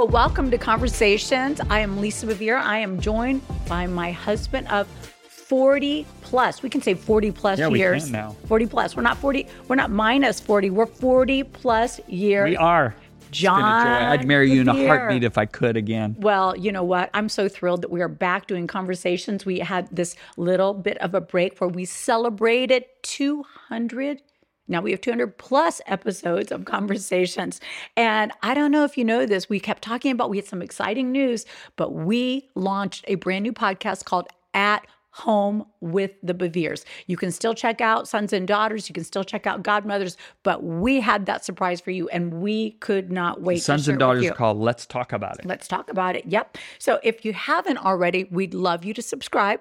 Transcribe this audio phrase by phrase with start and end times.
[0.00, 1.60] Well, welcome to Conversations.
[1.68, 2.58] I am Lisa Bevere.
[2.58, 6.62] I am joined by my husband of 40 plus.
[6.62, 8.04] We can say 40 plus Yeah, we years.
[8.04, 8.34] can now.
[8.46, 8.96] 40 plus.
[8.96, 10.70] We're not 40, we're not minus 40.
[10.70, 12.48] We're 40 plus years.
[12.48, 12.94] We are.
[13.28, 13.60] It's been a joy.
[13.60, 16.16] John I'd marry you in a heartbeat if I could again.
[16.18, 17.10] Well, you know what?
[17.12, 19.44] I'm so thrilled that we are back doing conversations.
[19.44, 24.22] We had this little bit of a break where we celebrated 200.
[24.70, 27.60] Now we have 200 plus episodes of conversations.
[27.96, 30.62] And I don't know if you know this, we kept talking about, we had some
[30.62, 31.44] exciting news,
[31.76, 36.84] but we launched a brand new podcast called At Home with the Beveres.
[37.08, 40.62] You can still check out Sons and Daughters, you can still check out Godmothers, but
[40.62, 43.56] we had that surprise for you and we could not wait.
[43.56, 45.46] to Sons and daughters called Let's Talk About It.
[45.46, 46.26] Let's talk about it.
[46.26, 46.58] Yep.
[46.78, 49.60] So if you haven't already, we'd love you to subscribe.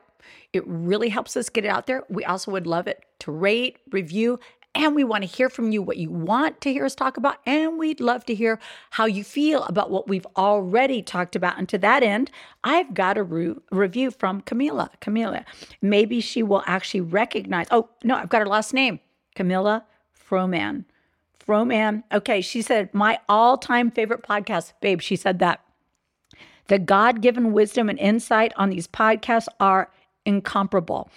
[0.53, 2.03] It really helps us get it out there.
[2.09, 4.39] We also would love it to rate, review,
[4.75, 7.37] and we want to hear from you what you want to hear us talk about.
[7.45, 8.59] And we'd love to hear
[8.91, 11.57] how you feel about what we've already talked about.
[11.57, 12.30] And to that end,
[12.63, 14.89] I've got a re- review from Camila.
[15.02, 15.44] Camila,
[15.81, 17.67] maybe she will actually recognize.
[17.71, 18.99] Oh, no, I've got her last name
[19.35, 19.85] Camilla
[20.29, 20.85] Froman.
[21.45, 22.03] Froman.
[22.11, 24.73] Okay, she said, my all time favorite podcast.
[24.81, 25.61] Babe, she said that.
[26.67, 29.89] The God given wisdom and insight on these podcasts are
[30.25, 31.09] incomparable.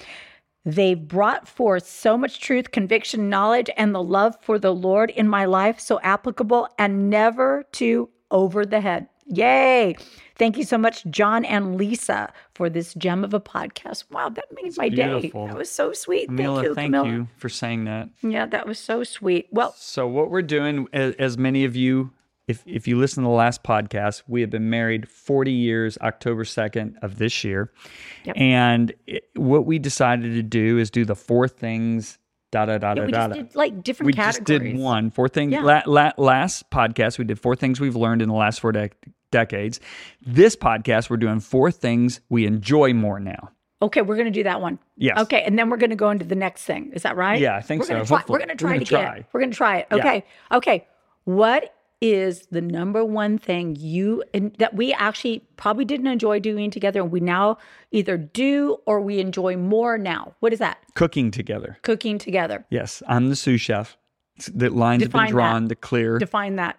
[0.65, 5.27] They've brought forth so much truth, conviction, knowledge, and the love for the Lord in
[5.27, 9.09] my life, so applicable and never too over the head.
[9.27, 9.97] Yay.
[10.37, 14.05] Thank you so much, John and Lisa, for this gem of a podcast.
[14.11, 15.47] Wow, that made my beautiful.
[15.47, 15.53] day.
[15.53, 16.29] That was so sweet.
[16.29, 17.09] Camila, thank you, thank Camilla.
[17.09, 18.09] you for saying that.
[18.23, 19.49] Yeah, that was so sweet.
[19.51, 22.11] Well, So what we're doing, as, as many of you,
[22.53, 26.45] if if you listen to the last podcast, we have been married 40 years, October
[26.45, 27.73] 2nd of this year,
[28.25, 28.37] Yep.
[28.39, 32.19] and it, what we decided to do is do the four things.
[32.53, 33.29] Da da da da we da.
[33.29, 34.61] just did like different we categories.
[34.61, 35.53] just did one four things.
[35.53, 35.63] Yeah.
[35.63, 38.93] La, la, last podcast we did four things we've learned in the last four dec
[39.31, 39.81] decades.
[40.21, 43.51] This podcast we're doing four things we enjoy more now.
[43.81, 44.79] Okay, we're going to do that one.
[44.97, 45.19] Yes.
[45.19, 46.93] Okay, and then we're going to go into the next thing.
[46.93, 47.41] Is that right?
[47.41, 48.17] Yeah, I think we're Gonna so.
[48.17, 49.27] try, we're going to We're try gonna try.
[49.33, 49.87] We're going to try it.
[49.91, 49.97] Yeah.
[49.97, 50.25] Okay.
[50.53, 50.87] Okay.
[51.25, 56.71] What is the number one thing you and that we actually probably didn't enjoy doing
[56.71, 57.57] together, and we now
[57.93, 60.35] either do or we enjoy more now?
[60.41, 60.79] What is that?
[60.95, 61.79] Cooking together.
[61.83, 62.67] Cooking together.
[62.69, 63.97] Yes, I'm the sous chef.
[64.53, 65.69] The lines Define have been drawn that.
[65.69, 66.19] to clear.
[66.19, 66.79] Define that.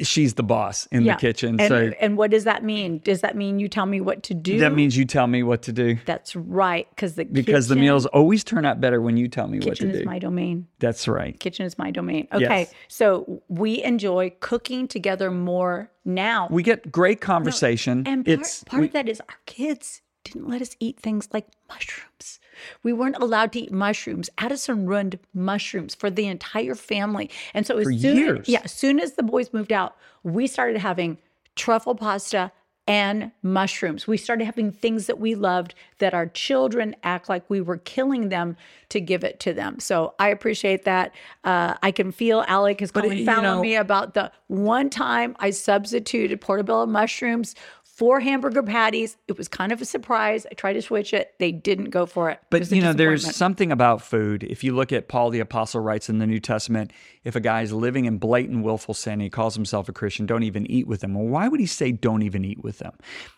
[0.00, 1.14] She's the boss in Yeah.
[1.14, 1.60] the kitchen.
[1.60, 2.98] And, so and what does that mean?
[2.98, 4.58] Does that mean you tell me what to do?
[4.58, 5.96] that means you tell me what to do.
[6.06, 9.58] that's right because the Because the meals always turn out better when you tell me
[9.58, 9.86] what to do.
[9.88, 10.66] kitchen is my domain.
[10.80, 11.38] That's right.
[11.38, 12.26] kitchen is my domain.
[12.32, 12.42] Okay.
[12.60, 12.74] Yes.
[12.88, 16.48] So we enjoy cooking together more now.
[16.50, 18.04] We get great conversation.
[18.06, 21.28] and part, it's part we- of that is our kids didn't let us eat things
[21.32, 22.40] like mushrooms.
[22.82, 24.30] We weren't allowed to eat mushrooms.
[24.38, 27.30] Addison ruined mushrooms for the entire family.
[27.54, 28.48] And so as For soon years.
[28.48, 31.18] yeah, as soon as the boys moved out, we started having
[31.56, 32.52] truffle pasta
[32.90, 34.08] and mushrooms.
[34.08, 38.30] We started having things that we loved that our children act like we were killing
[38.30, 38.56] them
[38.88, 39.78] to give it to them.
[39.78, 41.14] So I appreciate that.
[41.44, 45.50] Uh, I can feel Alec is calling foul on me about the one time I
[45.50, 47.54] substituted portobello mushrooms
[48.00, 49.18] for hamburger patties.
[49.28, 50.46] It was kind of a surprise.
[50.50, 51.34] I tried to switch it.
[51.38, 52.38] They didn't go for it.
[52.40, 54.42] It But a you know, there's something about food.
[54.42, 56.94] If you look at Paul the Apostle writes in the New Testament,
[57.24, 60.64] if a guy's living in blatant willful sin, he calls himself a Christian, don't even
[60.70, 61.12] eat with them.
[61.12, 62.94] Well, why would he say don't even eat with them?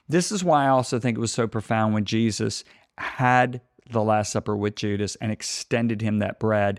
[0.08, 2.62] This is why I also think it was so profound when Jesus
[2.98, 6.78] had the Last Supper with Judas and extended him that bread.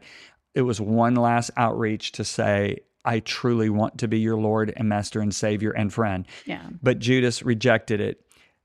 [0.55, 4.87] It was one last outreach to say, I truly want to be your Lord and
[4.87, 6.27] Master and Savior and friend.
[6.45, 6.67] Yeah.
[6.81, 8.21] But Judas rejected it.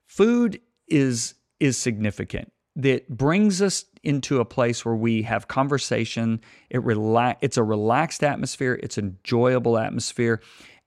[0.07, 2.53] Food is is significant.
[2.77, 6.41] That brings us into a place where we have conversation.
[6.71, 7.39] It relax.
[7.43, 8.79] It's a relaxed atmosphere.
[8.83, 10.41] It's an enjoyable atmosphere,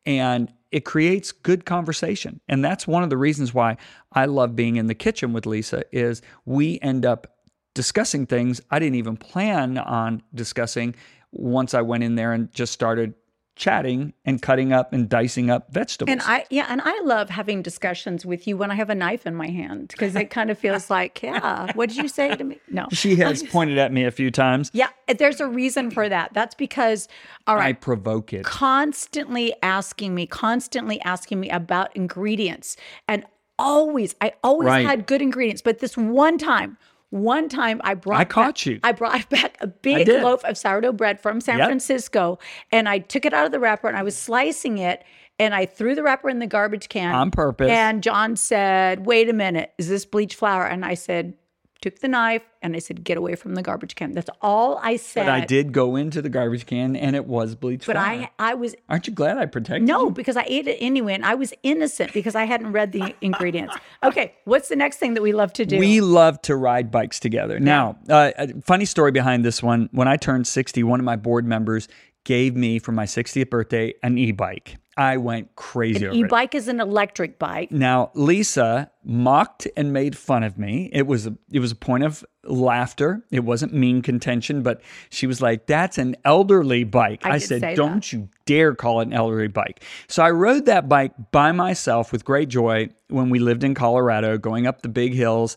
[0.05, 2.39] and it creates good conversation.
[2.47, 3.75] And that's one of the reasons why
[4.13, 5.83] I love being in the kitchen with Lisa.
[5.91, 7.27] Is we end up
[7.73, 10.95] discussing things I didn't even plan on discussing.
[11.33, 13.13] Once I went in there and just started
[13.61, 16.11] chatting and cutting up and dicing up vegetables.
[16.11, 19.27] And I yeah, and I love having discussions with you when I have a knife
[19.27, 22.43] in my hand because it kind of feels like, yeah, what did you say to
[22.43, 22.59] me?
[22.69, 22.87] No.
[22.91, 24.71] She has pointed at me a few times.
[24.73, 26.33] Yeah, there's a reason for that.
[26.33, 27.07] That's because
[27.45, 28.43] all I provoke it.
[28.45, 32.77] constantly asking me, constantly asking me about ingredients.
[33.07, 33.25] And
[33.59, 34.85] always, I always Right.
[34.87, 35.61] had good ingredients.
[35.61, 36.77] But this one time,
[37.11, 38.79] one time I brought I caught back- you.
[38.83, 41.67] I brought back a big loaf of sourdough bread from San Yep.
[41.67, 42.39] Francisco
[42.71, 45.03] and I took it out of the wrapper and I was slicing it
[45.37, 47.69] and I threw the wrapper in the garbage can On purpose.
[47.69, 51.33] And John said, "Wait a minute, is this bleach flour?" And I said,
[51.81, 54.95] took the knife, and I said, "Get away from the garbage can." That's all I
[54.97, 55.25] said.
[55.25, 58.05] But I did go into the garbage can and it was bleach But flour.
[58.05, 60.11] I, I was Aren't you glad I protected no, you?
[60.11, 63.75] because I ate it anyway, and I was innocent because I hadn't read the ingredients.
[64.03, 65.77] Okay, what's the next thing that we love to do?
[65.77, 67.59] We love to ride bikes together.
[67.59, 69.89] Now, uh, a funny story behind this one.
[69.91, 71.87] When I turned 60, one of my board members
[72.23, 74.77] gave me for my 60th birthday an e-bike.
[74.97, 76.15] I went crazy over.
[76.15, 77.71] E-bike is an electric bike.
[77.71, 80.89] Now, Lisa mocked and made fun of me.
[80.91, 83.23] It was a, it was a point of laughter.
[83.31, 87.75] It wasn't mean contention, but she was like, "That's an elderly bike." I, did said,
[87.75, 92.11] "Don't you dare call it an elderly bike." So I rode that bike by myself
[92.11, 95.55] with great joy when we lived in Colorado, going up the big hills.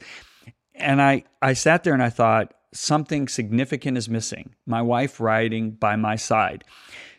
[0.76, 4.54] And I I sat there and I thought something significant is missing.
[4.66, 6.64] My wife riding by my side.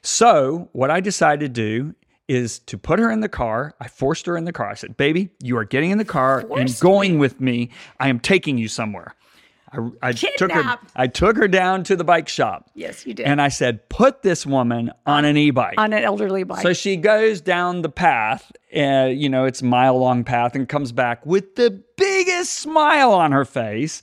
[0.02, 1.96] So, what I decided to do
[2.28, 3.74] is to put her in the car.
[3.80, 4.70] I forced her in the car.
[4.70, 7.70] I said, Baby, you are getting in the car and Forced going with me.
[8.00, 9.16] I am taking you somewhere.
[9.72, 12.70] I, I took her I took her down to the bike shop.
[12.76, 13.26] Yes, you did.
[13.26, 15.76] And I said, put this woman on an e-bike.
[15.78, 16.62] on an elderly bike.
[16.62, 20.68] So she goes down the path, uh, you know, it's a mile long path, and
[20.70, 24.02] comes back with the biggest smile on her face.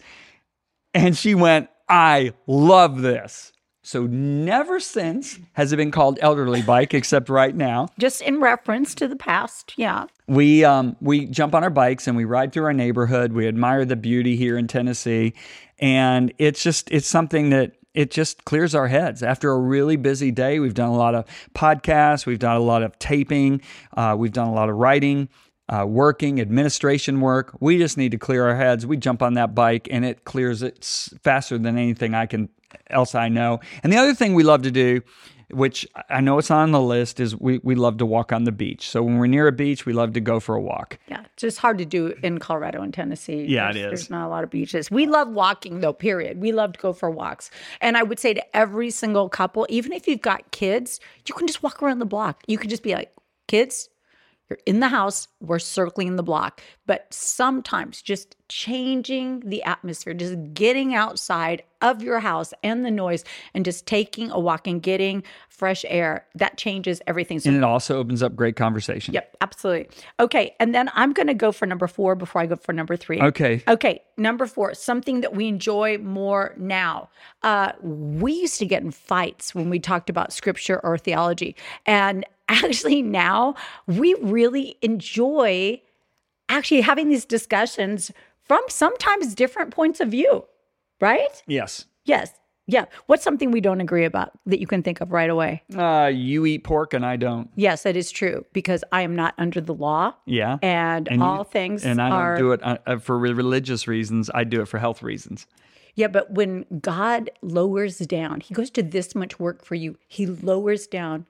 [0.95, 3.53] And she went, I love this.
[3.85, 7.89] So never since has it been called elderly bike, except right now.
[7.99, 10.07] Just in reference to the past, yeah.
[10.29, 13.33] We um we jump on our bikes and we ride through our neighborhood.
[13.33, 15.35] We admire the beauty here in Tennessee,
[15.81, 20.31] and it's just it's something that it just clears our heads after a really busy
[20.31, 20.61] day.
[20.61, 23.63] We've done a lot of podcasts, we've done a lot of taping,
[23.97, 25.29] uh, we've done a lot of writing.
[25.73, 29.55] Uh, working administration work we just need to clear our heads we jump on that
[29.55, 30.85] bike and it clears it
[31.23, 32.47] faster than anything i can
[32.91, 35.01] else i know and the other thing we love to do
[35.53, 38.53] which I know it's on the list, is we, we love to walk on the
[38.53, 38.89] beach.
[38.89, 40.99] So when we're near a beach, we love to go for a walk.
[41.09, 43.45] Yeah, it's just hard to do in Colorado and Tennessee.
[43.47, 44.01] Yeah, it There's- is.
[44.01, 44.91] There's not a lot of beaches.
[44.91, 46.41] We love walking though, period.
[46.41, 47.51] We love to go for walks.
[47.83, 51.47] And I would say to every single couple, even if you've got kids, you can
[51.47, 52.43] just walk around the block.
[52.47, 53.13] You can just be like,
[53.47, 53.91] kids,
[54.53, 56.61] you're in the house, we're circling the block.
[56.87, 63.25] But sometimes just changing the atmosphere, just getting outside of your house and the noise
[63.55, 67.41] and just taking a walk and getting fresh air, that changes everything.
[67.41, 69.15] So And it also opens up great conversation.
[69.15, 69.89] Yep, absolutely.
[70.21, 72.97] Okay, and then I'm going to go for number four before I go for number
[72.97, 73.21] three.
[73.21, 73.63] Okay.
[73.67, 77.09] Okay, number four, something that we enjoy more now.
[77.43, 81.57] Uh, we used to get in fights when we talked about scripture or theology.
[81.87, 83.55] And actually, now
[83.87, 85.81] we really enjoy
[86.49, 88.11] actually having these discussions
[88.45, 90.45] from sometimes different points of view,
[91.01, 91.43] right?
[91.47, 91.87] Yes.
[92.05, 92.33] Yes.
[92.67, 92.85] Yeah.
[93.07, 95.63] What's something we don't agree about that you can think of right away?
[95.77, 97.51] Uh, you eat pork and I don't.
[97.57, 100.15] Yes, that is true because I am not under the law.
[100.27, 100.59] Yeah.
[100.63, 103.89] And, And you- all things and I are don't do it uh, uh, for religious
[103.89, 104.31] reasons.
[104.35, 105.47] I do it for health reasons.
[105.95, 109.99] Yeah, but when God lowers down, he goes to this much work for you.
[110.07, 111.27] He lowers down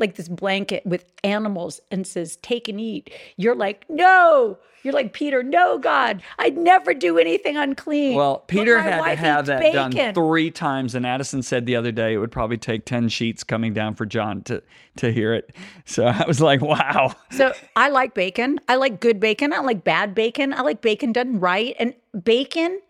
[0.00, 3.10] like this blanket with animals and says, Take and eat.
[3.36, 4.58] You're like, No.
[4.82, 8.16] You're like, Peter, no, God, I'd never do anything unclean.
[8.16, 12.14] Well, Peter had to have that done three times, and Addison said the other day
[12.14, 14.62] it would probably take ten sheets coming down for John to
[14.96, 15.54] to hear it.
[15.84, 17.14] So I was like, wow.
[17.30, 18.58] So I like bacon.
[18.68, 19.52] I like good bacon.
[19.52, 20.54] I like bad bacon.
[20.54, 21.76] I like bacon done right.
[21.78, 22.80] And bacon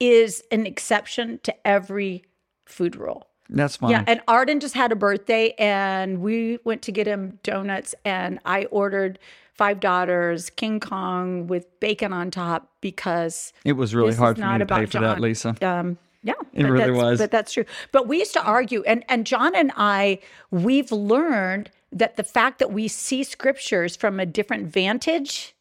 [0.00, 2.24] is an exception to every
[2.64, 3.25] food rule.
[3.48, 3.90] That's fine.
[3.90, 8.38] Yeah, and Arden just had a birthday, and we went to get him donuts, and
[8.44, 9.18] I ordered
[9.54, 14.58] Five Daughters King Kong with bacon on top because it was really hard for me
[14.58, 15.56] to pay for that, Lisa.
[15.62, 17.18] um, yeah, It really was.
[17.20, 17.64] But that's true.
[17.92, 20.18] But we used to argue, and and John and I,
[20.50, 25.54] we've learned that the fact that we see scriptures from a different vantage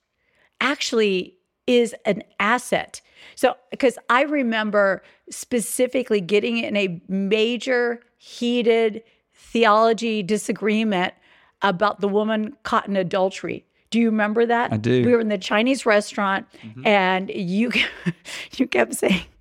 [0.60, 1.36] actually
[1.68, 3.02] is an asset.
[3.36, 9.04] So, because I remember specifically getting in a major heated
[9.34, 11.14] theology disagreement
[11.62, 13.66] about the woman caught in adultery.
[13.90, 14.74] Do you remember that?
[14.74, 15.06] I do.
[15.06, 16.86] We were in the Chinese restaurant, mm-hmm.
[16.86, 17.72] and you
[18.58, 19.24] you kept saying.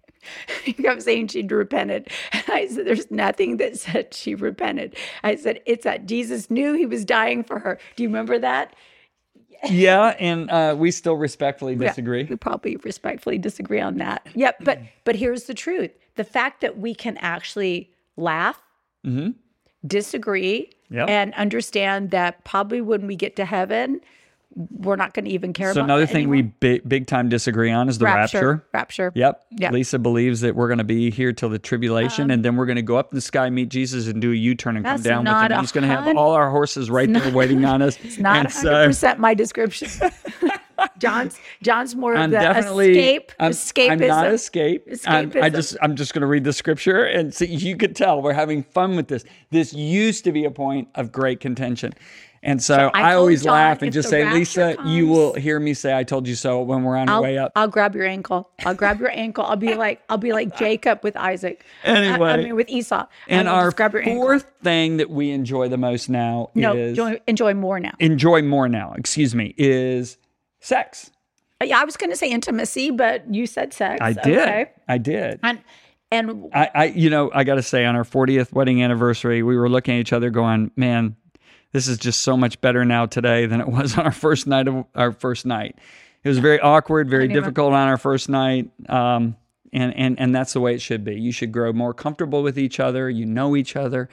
[0.65, 2.09] You kept saying she'd repented.
[2.33, 4.97] And I said, There's nothing that said she repented.
[5.23, 7.79] I said, It's that Jesus knew he was dying for her.
[7.95, 8.75] Do you remember that?
[9.71, 12.25] Yeah, and uh, we still respectfully Yeah, disagree.
[12.25, 14.27] we probably respectfully disagree on that.
[14.35, 18.61] Yep, but but here's the truth: the fact that we can actually laugh,
[19.87, 20.97] disagree, Mm-hmm.
[20.97, 21.09] Yep.
[21.09, 24.01] and understand that probably when we get to heaven,
[24.57, 26.33] we're not going to even care So another thing anymore.
[26.37, 28.65] we big, big time disagree on is the rapture.
[28.73, 29.11] rapture.
[29.15, 29.45] Yep.
[29.51, 29.71] Yeah.
[29.71, 32.77] Lisa believes that we're going to be here till the tribulation, and then we're going
[32.77, 35.03] to go up in the sky, meet Jesus, and do a U-turn and come Um,
[35.03, 35.61] down with him.
[35.61, 37.99] He's going to have all our horses right there waiting on us.
[38.05, 39.89] It's not and 100 percent my description.
[40.99, 43.33] John's John's more I'm of the definitely escape.
[43.39, 43.91] I'm, escapism.
[43.93, 44.89] I'm not escape.
[45.07, 47.47] I'm, I just I'm just going to read the scripture and see.
[47.47, 49.25] You could tell we're having fun with this.
[49.51, 51.93] This used to be a point of great contention,
[52.45, 55.97] and so, I I, always laugh and just say, Lisa, you will hear me say,
[55.97, 57.53] "I told you so" when we're on our I'll, way up.
[57.57, 58.51] I'll grab your ankle.
[58.65, 59.45] I'll grab your ankle.
[59.45, 61.65] I'll be like I'll be like Jacob with Isaac.
[61.85, 63.07] I- I, mean with Esau.
[63.29, 64.23] and I'll our your ankle.
[64.23, 67.95] fourth thing that we enjoy the most now No, is enjoy, enjoy more now.
[67.99, 68.93] enjoy more now.
[68.97, 70.19] Excuse me, is
[70.61, 71.11] sex.
[71.61, 74.01] Uh, yeah, I was going to say intimacy, but you said sex.
[74.03, 74.39] I did.
[74.39, 74.71] Okay.
[74.89, 75.41] I did.
[75.43, 75.61] And
[76.11, 79.57] and I, I, you know, I got to say, on our 40th wedding anniversary, we
[79.57, 81.17] were looking at each other, going, "Man,
[81.75, 84.67] this is just so much better now today than it was on our first night
[84.67, 85.77] of our first night."
[86.23, 89.37] It was very awkward, very difficult on our first night, um,
[89.75, 91.17] and and and that's the way it should be.
[91.17, 93.11] You should grow more comfortable with each other.
[93.11, 94.09] You know each other,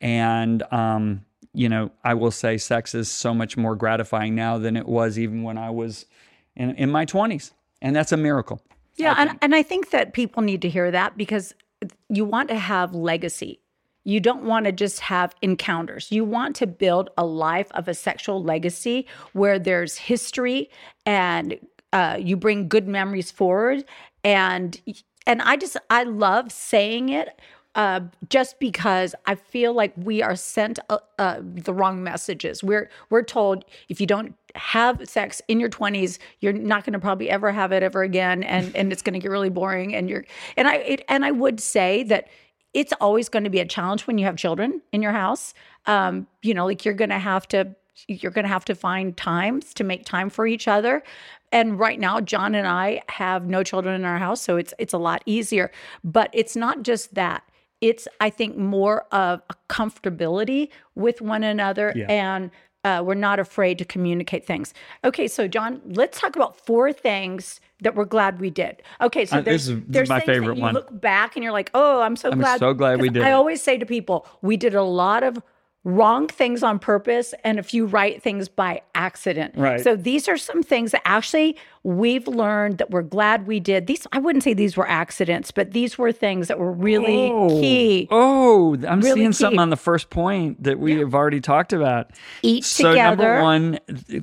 [0.00, 1.24] and um,
[1.56, 5.18] you know, I will say, sex is so much more gratifying now than it was
[5.18, 6.04] even when I was
[6.54, 8.60] in in my 20s, and that's a miracle.
[8.96, 11.54] Yeah, and, and I think that people need to hear that because
[12.08, 13.60] you want to have legacy.
[14.06, 16.12] You don't want to just have encounters.
[16.12, 20.70] You want to build a life of a sexual legacy where there's history
[21.04, 21.58] and
[21.92, 23.84] uh, you bring good memories forward.
[24.22, 24.80] And
[25.26, 27.40] and I just I love saying it
[27.74, 32.62] uh, just because I feel like we are sent uh, uh, the wrong messages.
[32.62, 36.98] We're we're told if you don't have sex in your 20s, you're not going to
[36.98, 39.96] probably ever have it ever again, and and it's going to get really boring.
[39.96, 40.24] And you're
[40.56, 42.28] and I it, and I would say that
[42.76, 45.54] it's always going to be a challenge when you have children in your house.
[45.86, 47.74] Um, you know, like you're going to have to
[48.08, 51.02] you're going to have to find times to make time for each other.
[51.50, 54.92] And right now, John and I have no children in our house, so it's it's
[54.92, 55.70] a lot easier.
[56.04, 57.42] But it's not just that.
[57.80, 62.06] It's I think more of a comfortability with one another, Yeah.
[62.10, 62.50] and
[62.86, 64.72] uh, we're not afraid to communicate things.
[65.04, 68.82] Okay, so John, let's talk about four things that we're glad we did.
[69.00, 70.74] Okay, so Uh, there's, this is- this is there's my favorite you one.
[70.74, 72.60] Look back and you're like, oh, I'm so I'm glad.
[72.60, 75.42] so glad we did I always say to people, we did a lot of
[75.86, 79.54] wrong things on purpose and a few right things by accident.
[79.56, 79.80] Right.
[79.80, 83.86] So these are some things that actually we've learned that we're glad we did.
[83.86, 87.28] These I wouldn't say these were accidents, but these were things that were really
[87.60, 88.08] key.
[88.10, 92.10] Oh, I'm Really seeing something on the first point that we have already talked about.
[92.42, 92.82] Eat together.
[92.82, 93.22] so together.
[93.22, 93.78] number one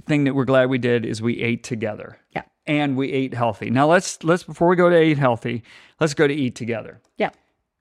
[0.05, 2.17] thing that we're glad we did is we ate together.
[2.36, 2.41] Yeah.
[2.67, 3.70] And we ate healthy.
[3.70, 5.63] Now let's let's before we go to eat healthy,
[6.01, 7.00] let's go to eat together.
[7.17, 7.29] Yeah.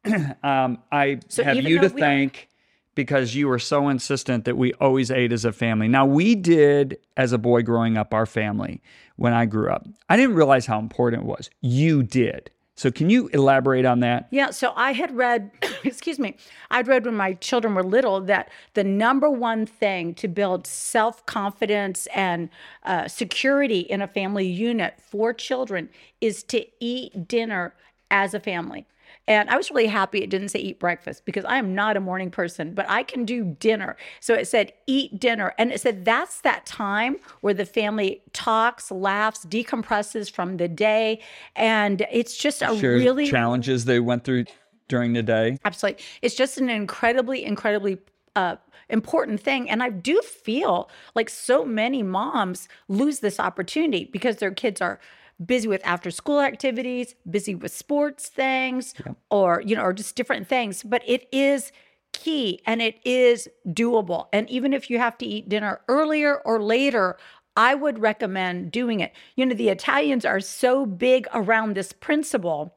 [0.44, 2.48] Um, I So have you to thank
[2.94, 5.88] because you were so insistent that we always ate as a family.
[5.88, 8.82] Now we did as a boy growing up, our family
[9.16, 9.86] when I grew up.
[10.08, 11.50] I didn't realize how important it was.
[11.60, 12.50] You did.
[12.74, 14.28] So can you elaborate on that?
[14.30, 15.50] Yeah, so I had read,
[15.84, 16.36] excuse me,
[16.70, 21.24] I'd read when my children were little that the number one thing to build self
[21.26, 22.48] confidence and
[22.84, 27.74] uh, security in a family unit for children is to eat dinner
[28.10, 28.86] as a family.
[29.28, 32.00] And I was really happy it didn't say eat breakfast because I am not a
[32.00, 33.96] morning person, but I can do dinner.
[34.20, 35.54] So it said eat dinner.
[35.58, 41.20] And it said that's that time where the family talks, laughs, decompresses from the day.
[41.54, 44.46] And it's just a Share really challenges they went through
[44.88, 45.58] during the day.
[45.64, 46.02] Absolutely.
[46.20, 47.98] It's just an incredibly, incredibly
[48.34, 48.56] uh,
[48.88, 49.70] important thing.
[49.70, 55.00] And I do feel like so many moms lose this opportunity because their kids are
[55.44, 58.94] busy with after school activities, busy with sports things,
[59.30, 60.82] or, you know, or just different things.
[60.82, 61.72] But it is
[62.12, 64.26] key and it is doable.
[64.32, 67.16] And even if you have to eat dinner earlier or later,
[67.56, 69.12] I would recommend doing it.
[69.36, 72.74] You know, the Italians are so big around this principle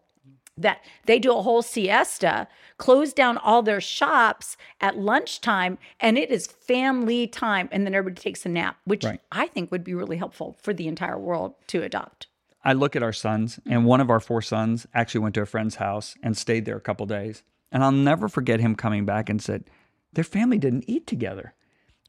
[0.58, 2.48] that they do a whole siesta,
[2.78, 7.68] close down all their shops at lunchtime, and it is family time.
[7.74, 9.20] And then everybody takes a nap, which Right.
[9.32, 12.28] I think would be really helpful for the entire world to adopt.
[12.66, 15.46] I look at our sons, and one of our four sons actually went to a
[15.46, 17.44] friend's house and stayed there a couple days.
[17.72, 19.66] And I'll never forget him coming back and said,
[20.14, 21.54] Their family didn't eat together.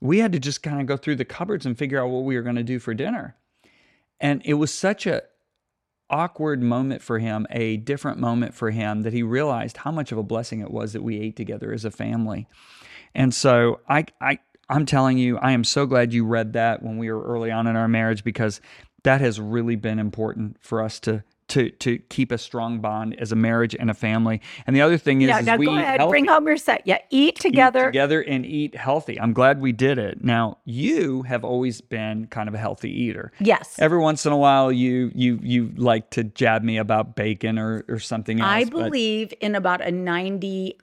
[0.00, 2.36] We had to just kind of go through the cupboards and figure out what we
[2.36, 3.36] were going to do for dinner.
[4.18, 5.22] And it was such a
[6.08, 10.18] awkward moment for him, a different moment for him that he realized how much of
[10.18, 12.48] a blessing it was that we ate together as a family.
[13.14, 16.98] And so I I I'm telling you, I am so glad you read that when
[16.98, 18.60] we were early on in our marriage because
[19.06, 23.30] that has really been important for us to to to keep a strong bond as
[23.32, 24.40] a marriage and a family.
[24.66, 26.82] And the other thing is, Yeah, is now we go ahead, bring home your set.
[26.84, 27.86] Yeah, eat Eat together.
[27.86, 29.20] together and eat healthy.
[29.20, 30.22] I'm glad we did it.
[30.24, 33.32] Now, you have always been kind of a healthy eater.
[33.40, 33.76] Yes.
[33.78, 37.84] Every once in a while, you you you like to jab me about bacon or
[37.88, 38.48] or something else.
[38.48, 39.90] I but believe in about a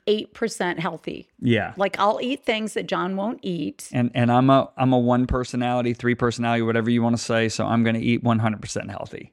[0.08, 1.28] 98% healthy.
[1.40, 1.74] yeah.
[1.78, 3.90] Like I'll eat things that John won't eat.
[3.92, 7.50] and and I'm a I'm a one personality, three personality, whatever you want to say.
[7.50, 9.32] So I'm going to eat 100% healthy,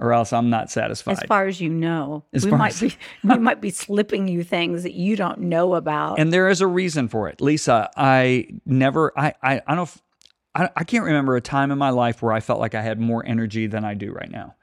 [0.00, 1.12] or else I'm not satisfied.
[1.18, 4.42] As far as you know, As we might as- be we might be slipping you
[4.42, 6.18] things that you don't know about.
[6.18, 7.90] and there is a reason for it, Lisa.
[7.96, 10.02] I never I I, I don't f-
[10.54, 12.98] I, I can't remember a time in my life where I felt like I had
[13.00, 14.56] more energy than I do right now.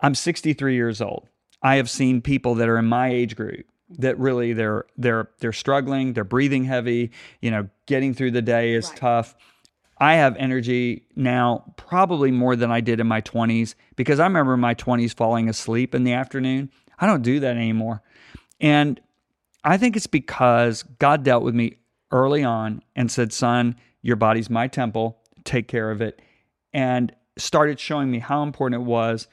[0.00, 1.28] I'm 63 years old.
[1.62, 3.66] I have seen people that are in my age group
[3.98, 7.10] that really they're they're they're struggling, they're breathing heavy,
[7.40, 9.34] you know, getting through the day is tough.
[10.00, 14.56] I have energy now probably more than I did in my 20s because I remember
[14.56, 16.70] my 20s falling asleep in the afternoon.
[16.98, 18.02] I don't do that anymore.
[18.60, 18.98] And
[19.62, 21.76] I think it's because God dealt with me
[22.10, 26.22] early on and said, Son, your body's my temple, take care of it.
[26.72, 29.28] And started showing me how important it was.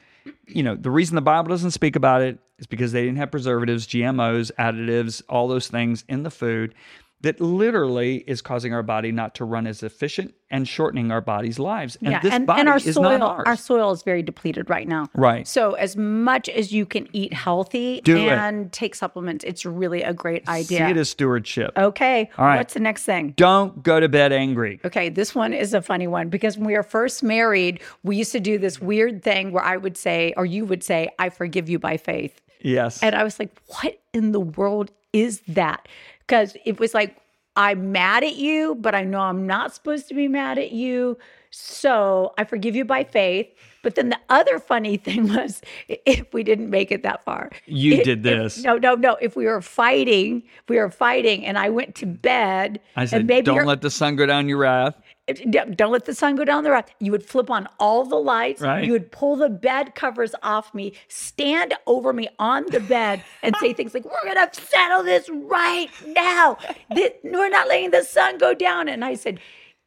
[0.46, 3.30] You know, the reason the Bible doesn't speak about it is because they didn't have
[3.30, 6.74] preservatives, GMOs, additives, all those things in the food
[7.20, 11.58] that literally is causing our body not to run as efficient and shortening our body's
[11.58, 11.96] lives.
[11.96, 14.86] And yeah, this and, body and our is soil, our soil is very depleted right
[14.86, 15.08] now.
[15.14, 15.46] Right.
[15.46, 18.28] So as much as you can eat healthy Do it.
[18.32, 20.78] and take supplements, it's really a great idea.
[20.78, 21.72] See it as stewardship.
[21.76, 22.30] okay.
[22.38, 22.58] All right.
[22.58, 23.34] What's the next thing?
[23.36, 24.80] Don't go to bed angry.
[24.84, 28.32] Okay, this one is a funny one because when we were first married, we used
[28.32, 31.68] to do this weird thing where I would say, or you would say, I forgive
[31.68, 32.40] you by faith.
[32.60, 33.02] Yes.
[33.02, 35.88] And I was like, what in the world is that?
[36.28, 37.16] Because it was like,
[37.56, 41.18] I'm mad at you, but I know I'm not supposed to be mad at you.
[41.50, 43.48] So I forgive you by faith.
[43.82, 47.50] But then the other funny thing was if we didn't make it that far.
[47.64, 48.58] You If- did if- this.
[48.62, 49.16] no, no, no.
[49.22, 52.78] If we were fighting, we were fighting, and I went to bed.
[52.94, 54.94] I said, and maybe don't let the sun go down your wrath.
[55.34, 56.84] Don't let the sun go down the road.
[57.00, 58.60] You would flip on all the lights.
[58.60, 58.84] Right.
[58.84, 63.54] You would pull the bed covers off me, stand over me on the bed, and
[63.56, 66.58] say things like, "We're gonna settle this right now.
[66.94, 69.40] This, we're not letting the sun go down." And I said,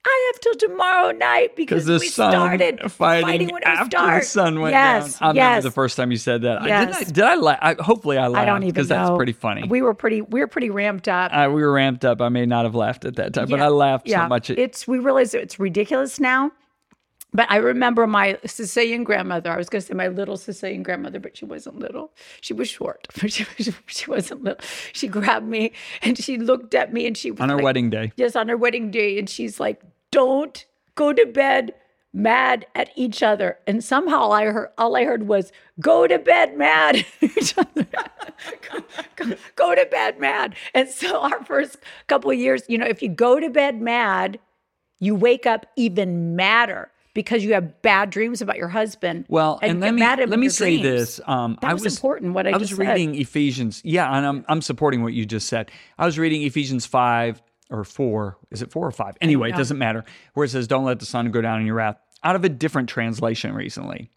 [0.05, 4.21] "I have till tomorrow night because the we sun started fighting, when it after started."
[4.21, 5.29] the sun went yes, down.
[5.29, 5.43] I yes.
[5.43, 6.61] remember the first time you said that.
[6.61, 7.59] I, did I, did I laugh?
[7.61, 9.67] I, hopefully I laughed I don't even because that's pretty funny.
[9.67, 10.21] We were pretty.
[10.21, 11.31] We were pretty ramped up.
[11.33, 12.21] Uh, we were ramped up.
[12.21, 14.25] I may not have laughed at that time, but I laughed yeah.
[14.25, 14.49] so much.
[14.49, 16.51] It, it's we realize it's ridiculous now.
[17.33, 19.49] But I remember my Sicilian grandmother.
[19.51, 22.11] I was going to say my little Sicilian grandmother, but she wasn't little.
[22.41, 24.59] She was short, but she, was- she wasn't little.
[24.91, 27.89] She grabbed me and she looked at me and she was on our like, wedding
[27.89, 28.11] day.
[28.17, 30.65] Yes, on her wedding day, and she's like, "Don't
[30.95, 31.73] go to bed
[32.13, 36.57] mad at each other." And somehow I heard all I heard was, "Go to bed
[36.57, 37.05] mad." at
[37.37, 37.87] each other.
[38.69, 38.79] go,
[39.15, 40.55] go- go to bed mad.
[40.73, 44.37] And so our first couple of years, you know, if you go to bed mad,
[44.99, 49.25] you wake up even madder because you have bad dreams about your husband.
[49.27, 50.83] Well, and, you let me mad at him let me say dreams.
[50.83, 51.21] this.
[51.25, 52.87] Um, That I was was important, what I was just said.
[52.87, 53.81] reading Ephesians.
[53.83, 55.71] Yeah, and I'm I'm supporting what you just said.
[55.97, 58.37] I was reading Ephesians five or four.
[58.51, 59.15] Is it four or five?
[59.21, 60.03] Anyway, it doesn't matter.
[60.33, 62.49] Where it says, "Don't let the sun go down in your wrath." Out of a
[62.49, 64.11] different translation recently,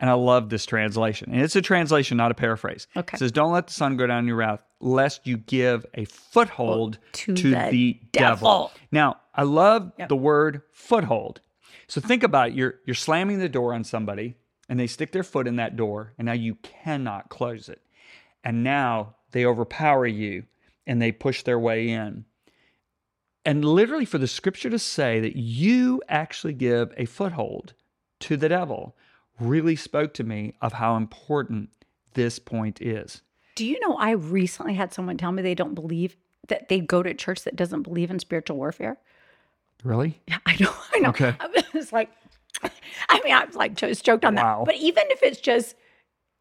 [0.00, 1.30] and I love this translation.
[1.32, 2.86] And it's a translation, not a paraphrase.
[2.96, 3.14] Okay.
[3.14, 6.06] It says, "Don't let the sun go down in your wrath, lest you give a
[6.06, 11.40] foothold to to, the the, devil." devil." Now, I love the word foothold.
[11.92, 12.54] So think about it.
[12.54, 16.14] You're you're slamming the door on somebody and they stick their foot in that door
[16.16, 17.82] and now you cannot close it.
[18.42, 20.44] And now they overpower you
[20.86, 22.24] and they push their way in.
[23.44, 27.74] And literally for the scripture to say that you actually give a foothold
[28.20, 28.96] to the devil
[29.38, 31.68] really spoke to me of how important
[32.14, 33.20] this point is.
[33.54, 36.16] Do you know I recently had someone tell me they don't believe
[36.48, 38.98] that they go to a church that doesn't believe in spiritual warfare?
[39.84, 40.20] Really?
[40.26, 40.72] Yeah, I know.
[40.94, 41.08] I know.
[41.10, 41.34] Okay.
[41.40, 42.10] I was like,
[43.08, 44.60] I mean, I was like just joked on Wow.
[44.60, 44.66] that.
[44.66, 45.74] But even if it's just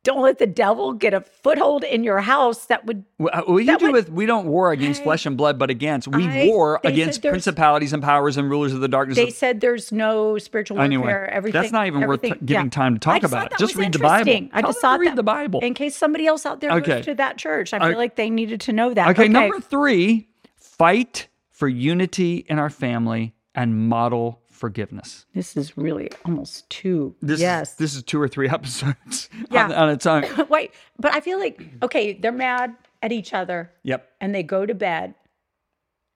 [0.04, 3.66] don't let the devil get a foothold in your house, that would Well, uh, we
[3.68, 6.48] That do would- with we don't war against flesh and blood, but against we I-
[6.48, 9.16] war against principalities and powers and rulers of the darkness.
[9.16, 10.86] they of, said there's no spiritual warfare.
[10.86, 11.62] Anyway, everything.
[11.62, 12.70] that's not even worth t- giving yeah.
[12.70, 13.58] time to talk about it.
[13.60, 14.50] Just read the Bible.
[14.54, 15.60] I just thought read that the Bible.
[15.62, 16.96] in case somebody else out there Okay.
[16.98, 17.72] goes to that church.
[17.74, 17.90] I Okay.
[17.90, 19.10] feel like they needed to know that.
[19.10, 20.28] okay, number three:
[20.58, 21.28] fight
[21.62, 25.28] for unity in our family and model forgiveness.
[25.36, 27.16] This is really almost two.
[27.22, 27.74] This yes.
[27.74, 29.66] is, this is two or three episodes Yeah.
[29.66, 30.26] on, on its own.
[30.50, 33.72] Wait, but I feel like okay, they're mad at each other.
[33.84, 34.10] Yep.
[34.20, 35.14] and they go to bed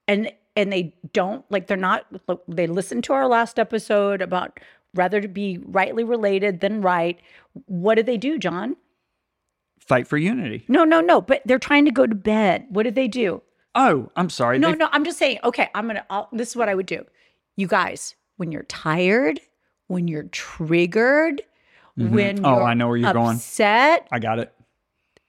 [0.08, 2.08] and and they don't like they're not
[2.48, 4.60] they listen to our last episode about
[4.96, 7.20] rather to be rightly related than right
[7.68, 8.78] what do they do john
[9.80, 10.66] Fight for unity.
[10.68, 11.22] No, no, no.
[11.22, 12.66] But they're trying to go to bed.
[12.70, 13.44] What do they do?
[13.76, 14.58] Oh, I'm sorry.
[14.60, 14.90] No, They- no.
[14.92, 15.40] I'm just saying.
[15.44, 16.06] Okay, I'm gonna.
[16.10, 17.06] I'll, this is what I would do.
[17.58, 19.40] You guys, when you're tired,
[19.88, 21.42] when you're triggered,
[21.98, 22.14] mm-hmm.
[22.16, 23.36] when Oh, you're I know where you're going.
[23.36, 24.54] upset, I got it.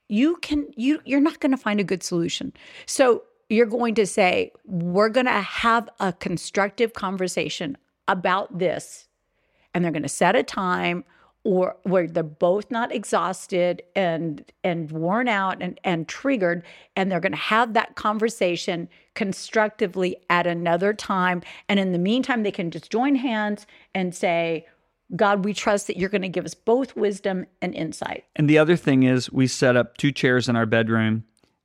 [0.08, 2.52] you can you you're not going to find a good solution.
[2.86, 7.76] So you're going to say we're going to have a constructive conversation
[8.08, 9.06] about this
[9.74, 11.04] and they're going to set a time
[11.46, 16.64] or where they're both not exhausted and and worn out and and triggered
[16.96, 22.42] and they're going to have that conversation constructively at another time and in the meantime
[22.42, 24.66] they can just join hands and say
[25.14, 28.24] God, we trust that you're going to give us both wisdom and insight.
[28.34, 31.22] And the other thing is, we set up two chairs in our bedroom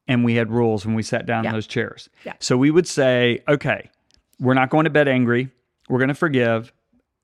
[0.08, 2.08] and we had rules when we sat down in those chairs.
[2.24, 2.34] Yeah.
[2.38, 3.90] So we would say, okay,
[4.40, 5.50] we're not going to bed angry.
[5.90, 6.72] We're going to forgive.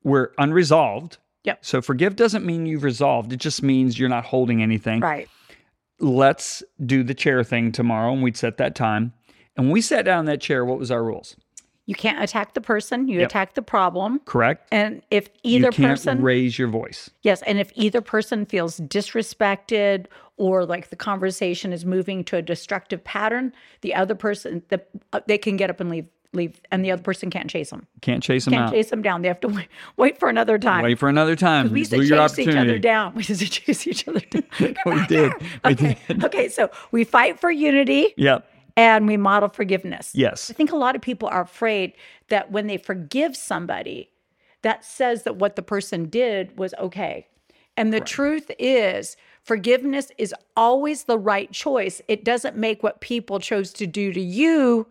[0.03, 1.19] We're unresolved.
[1.43, 1.63] Yep.
[1.65, 3.31] So forgive doesn't mean you've resolved.
[3.31, 4.99] It just means you're not holding anything.
[4.99, 5.29] Right.
[5.99, 8.11] Let's do the chair thing tomorrow.
[8.13, 9.13] And we'd set that time.
[9.55, 11.35] And when we sat down in that chair, what was our rules?
[11.87, 13.29] You can't attack the person, you Yep.
[13.29, 14.19] attack the problem.
[14.25, 14.67] Correct?
[14.73, 17.09] And if either you can't person, raise your voice.
[17.23, 22.41] yes, and if either person feels disrespected or like the conversation is moving to a
[22.41, 24.81] destructive pattern, the other person, the,
[25.13, 27.87] uh, they can get up and leave, leave, and the other person can't chase them.
[28.01, 28.73] Can't chase them Can't out.
[28.73, 29.21] chase them down.
[29.21, 30.83] They have to wait, wait for another time.
[30.83, 31.71] Wait for another time.
[31.71, 33.13] we used to chase each other down.
[33.15, 34.43] We used to chase each other down.
[34.85, 35.31] We did.
[35.63, 35.97] We okay.
[36.07, 36.23] did.
[36.25, 38.47] okay, so we fight for unity Yep.
[38.75, 40.11] and we model forgiveness.
[40.13, 40.49] Yes.
[40.51, 41.93] I think a lot of people are afraid
[42.29, 44.11] that when they forgive somebody,
[44.61, 47.27] that says that what the person did was okay.
[47.77, 52.01] And the truth is, forgiveness is always the right choice.
[52.07, 54.87] It doesn't make what people chose to do to you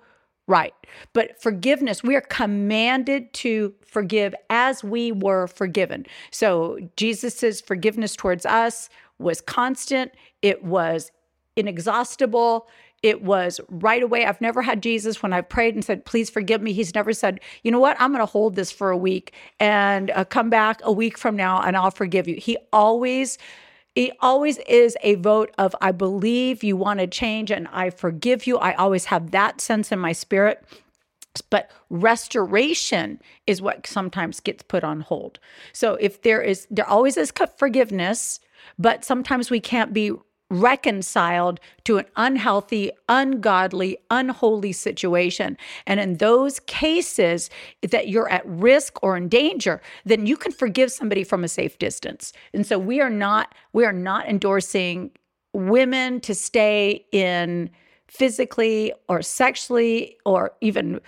[0.47, 0.75] right.
[1.13, 6.07] But forgiveness, we are commanded to forgive as we were forgiven.
[6.31, 11.11] So Jesus's forgiveness towards us was constant, it was
[11.57, 12.69] inexhaustible.
[13.03, 14.25] It was right away.
[14.25, 16.73] I've never had Jesus when I've prayed and said, please forgive me.
[16.73, 17.97] He's never said, you know what?
[18.01, 21.37] I'm going to hold this for a week and uh, come back a week from
[21.37, 22.37] now and I'll forgive you.
[22.37, 23.39] He always,
[23.97, 28.47] he always is a vote of, I believe you want to change and I forgive
[28.47, 28.59] you.
[28.59, 30.63] I always have that sense in my spirit
[31.51, 35.39] but restoration is what sometimes gets put on hold.
[35.75, 38.41] So if there is there always is forgiveness,
[38.79, 40.13] but sometimes we can't be
[40.51, 45.57] reconciled to an unhealthy, ungodly, unholy situation.
[45.87, 47.51] And in those cases
[47.83, 51.79] that you're at risk or in danger, then you can forgive somebody from a safe
[51.79, 52.33] distance.
[52.53, 55.11] And so we are not we are not endorsing
[55.53, 57.71] women to stay in
[58.09, 61.01] physically or sexually or even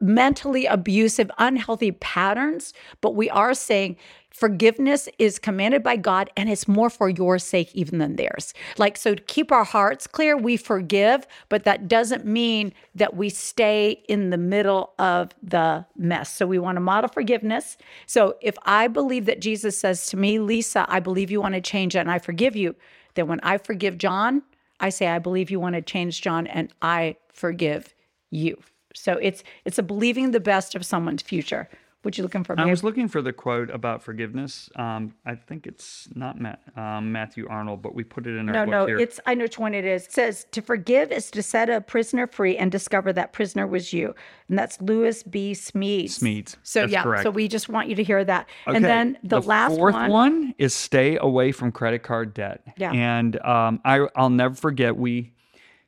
[0.00, 2.72] mentally abusive, unhealthy patterns.
[3.00, 3.96] But we are saying
[4.30, 8.54] forgiveness is commanded by God and it's more for your sake even than theirs.
[8.76, 13.28] Like, so to keep our hearts clear, we forgive, but that doesn't mean that we
[13.30, 16.34] stay in the middle of the mess.
[16.34, 17.76] So we want to model forgiveness.
[18.06, 21.60] So if I believe that Jesus says to me, Lisa, I believe you want to
[21.60, 22.74] change and I forgive you,
[23.14, 24.42] then when I forgive John,
[24.80, 27.94] I say, I believe you want to change John and I forgive
[28.30, 28.58] you.
[28.94, 31.68] So it's it's a believing the best of someone's future.
[32.08, 32.58] What you looking for?
[32.58, 34.70] I was looking for the quote about forgiveness.
[34.76, 38.54] Um, I think it's not Matt, um, Matthew Arnold, but we put it in our
[38.54, 38.98] no, book no, here.
[38.98, 40.06] it's I know which one it is.
[40.06, 43.92] It says to forgive is to set a prisoner free and discover that prisoner was
[43.92, 44.14] you,
[44.48, 45.52] and that's Lewis B.
[45.52, 46.18] Smedes.
[46.18, 46.56] Smedes.
[46.62, 47.24] So That's yeah, correct.
[47.24, 48.48] so we just want you to hear that.
[48.66, 52.62] Okay, And then the, last fourth one, is stay away from credit card debt.
[52.78, 52.90] Yeah.
[52.90, 55.32] And um, I, I'll never forget we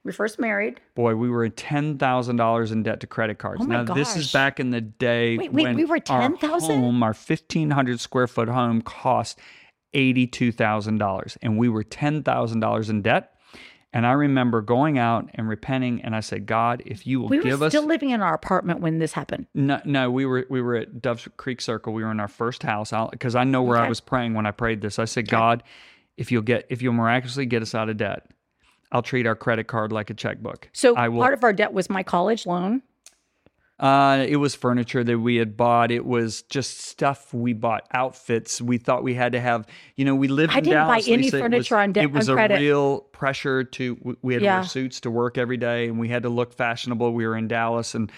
[0.04, 0.80] we first married.
[0.94, 3.60] boy we were ten thousand dollars in debt to credit cards.
[3.62, 6.28] Oh my now this is back in the day Wait, wait, when we were our
[6.28, 6.80] 10,000?
[6.80, 9.38] home, our fifteen hundred square foot home, cost
[9.92, 13.34] eighty two thousand dollars, and we were ten thousand dollars in debt.
[13.92, 17.40] And I remember going out and repenting, and I said, God, if you will We
[17.40, 19.48] give were us still living in our apartment when this happened.
[19.52, 21.92] No, no, we were we were at Dove's Creek Circle.
[21.92, 24.52] We were in our first house because I know where I was praying when I
[24.52, 25.00] prayed this.
[25.00, 25.64] I said, God,
[26.16, 28.30] if you'll get if you'll miraculously get us out of debt,
[28.92, 30.68] I'll treat our credit card like a checkbook.
[30.72, 31.20] So I will.
[31.20, 32.82] part of our debt was my college loan.
[33.78, 35.90] uh, it was furniture that we had bought.
[35.90, 39.66] It was just stuff we bought, outfits we thought we had to have.
[39.96, 40.52] You know, we lived.
[40.52, 41.38] I in didn't buy Dallas, any Lisa.
[41.38, 42.58] Furniture was, on debt- It was a credit.
[42.58, 44.16] real pressure to.
[44.22, 47.12] we- had to wear suits to work every day, and we had to look fashionable.
[47.14, 48.12] We were in Dallas, and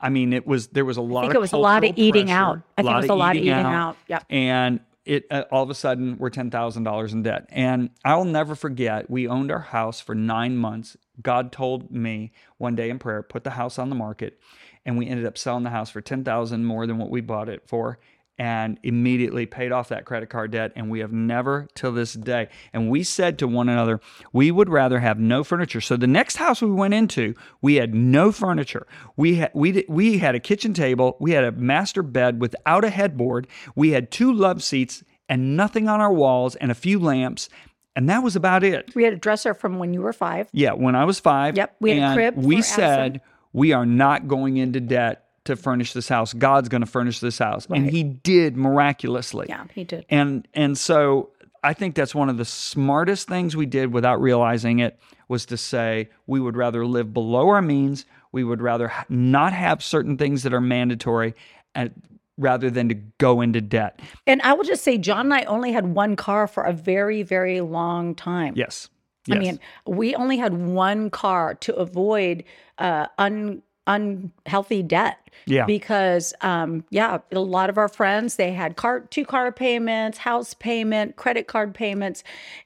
[0.00, 1.20] I mean, it was there was a lot.
[1.20, 2.60] I think of it was a lot of eating pressure, out.
[2.76, 3.96] I think it was a lot of eating out.
[4.06, 4.24] Yep.
[4.30, 7.46] and it uh, all of a sudden we're ten thousand dollars in debt.
[7.50, 9.10] And I'll never forget.
[9.10, 10.96] We owned our house for nine months.
[11.22, 14.38] God told me one day in prayer, put the house on the market,
[14.84, 17.48] and we ended up selling the house for ten thousand more than what we bought
[17.48, 17.98] it for.
[18.38, 20.72] And immediately paid off that credit card debt.
[20.76, 22.48] And we have never till this day.
[22.72, 24.00] And we said to one another,
[24.32, 25.80] we would rather have no furniture.
[25.80, 28.86] So the next house we went into, we had no furniture.
[29.16, 32.90] We had we we had a kitchen table, we had a master bed without a
[32.90, 37.48] headboard, we had two love seats and nothing on our walls and a few lamps.
[37.96, 38.94] And that was about it.
[38.94, 40.48] We had a dresser from when you were five.
[40.52, 41.56] Yeah, when I was five.
[41.56, 43.20] Yep, we had a crib We said
[43.52, 46.32] we are not going into debt to furnish this house.
[46.32, 49.46] God's going to furnish this house, and He did miraculously.
[49.48, 50.06] Yeah, he did.
[50.08, 51.30] And and so
[51.64, 55.56] I think that's one of the smartest things we did without realizing it was to
[55.56, 58.06] say we would rather live below our means.
[58.30, 61.34] We would rather not have certain things that are mandatory,
[61.74, 61.92] and
[62.36, 64.00] rather than to go into debt.
[64.26, 67.22] And I will just say, John and I only had one car for a very,
[67.22, 68.54] very long time.
[68.56, 68.88] Yes.
[69.30, 72.44] I mean, we only had one car to avoid
[72.78, 75.18] uh, un unhealthy debt.
[75.46, 75.64] Yeah.
[75.64, 80.54] Because um, yeah, a lot of our friends they had car two car payments, house
[80.54, 82.22] payment, credit card payments,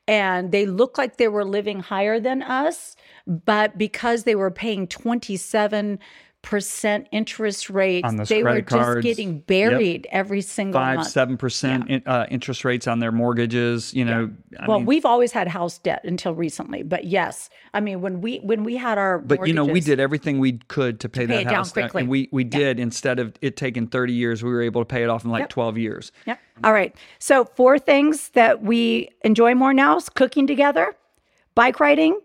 [0.08, 4.86] and they looked like they were living higher than us, but because they were paying
[4.86, 5.98] twenty seven
[6.42, 9.02] percent interest rates, they were credit just cards.
[9.04, 11.08] getting buried every single five month.
[11.08, 13.94] seven percent in- uh, interest rates on their mortgages.
[13.94, 17.80] You know, I well, mean, we've always had house debt until recently, but yes, I
[17.80, 20.98] mean when we when we had our but you know, we did everything we could
[21.00, 22.00] to pay, pay that it down quickly.
[22.00, 25.04] and we we did instead of it taking thirty years, we were able to pay
[25.04, 25.48] it off in like Yep.
[25.50, 26.10] twelve years.
[26.26, 26.38] Yep.
[26.64, 26.94] All right.
[27.20, 30.96] So four things that we enjoy more now is cooking together,
[31.54, 32.18] bike riding,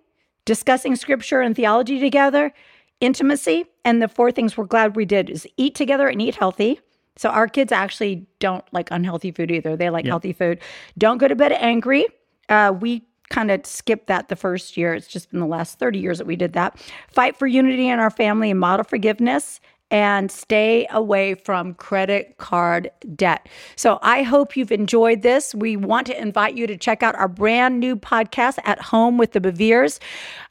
[0.45, 2.51] discussing scripture and theology together,
[2.99, 6.79] intimacy, and the four things we're glad we did is eat together and eat healthy.
[7.15, 9.75] So our kids actually don't like unhealthy food either.
[9.75, 10.59] They like healthy food.
[10.97, 12.05] Don't go to bed angry.
[12.47, 14.93] Uh, we kind of skipped that the first year.
[14.93, 16.79] It's just been the last 30 years that we did that.
[17.09, 22.91] Fight for unity in our family and model forgiveness and stay away from credit card
[23.15, 23.47] debt.
[23.75, 25.55] So I hope you've enjoyed this.
[25.55, 29.31] We want to invite you to check out our brand new podcast at home with
[29.31, 29.99] the Beveres.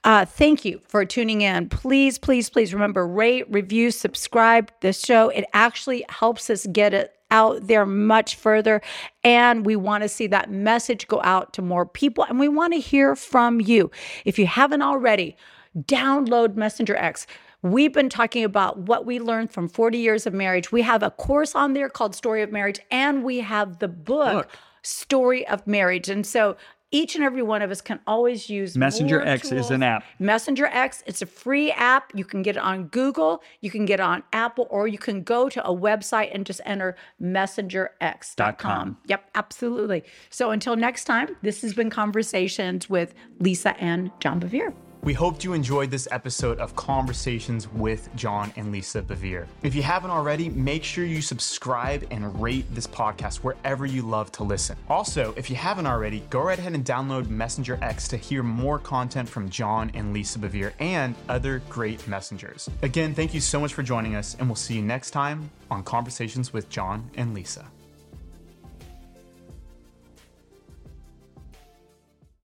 [0.05, 1.69] Uh, thank you for tuning in.
[1.69, 5.29] Please, please, please remember rate, review, subscribe the show.
[5.29, 8.81] It actually helps us get it out there much further.
[9.25, 12.25] And we want to see that message go out to more people.
[12.25, 13.91] And we want to hear from you.
[14.25, 15.37] If you haven't already,
[15.77, 17.27] download Messenger X.
[17.63, 20.71] We've been talking about what we learned from 40 years of marriage.
[20.71, 24.51] We have a course on there called Story of Marriage, and we have the book,
[24.83, 26.09] Story of Marriage.
[26.09, 26.57] And so
[26.93, 30.05] each and every one of us can always use Messenger X is an app.
[30.19, 32.13] Messenger X, it's a free app.
[32.15, 35.23] You can get it on Google, you can get it on Apple, or you can
[35.23, 38.55] go to a website and just enter messengerx.com.
[38.57, 38.97] com.
[39.07, 40.05] Yep, absolutely.
[40.31, 44.73] So until next time, this has been Conversations with Lisa and John Bevere.
[45.07, 49.47] We hoped you enjoyed this episode of Conversations with John and Lisa Bevere.
[49.63, 54.33] If you haven't already, make sure you subscribe and rate this podcast wherever you love
[54.33, 54.77] to listen.
[54.91, 58.81] Also, if you haven't already, go right ahead and download Messenger X to hear more
[58.81, 62.69] content from John and Lisa Bevere and other great messengers.
[62.83, 65.85] Again, thank you so much for joining us, and we'll see you next time on
[65.85, 67.65] Conversations with John and Lisa.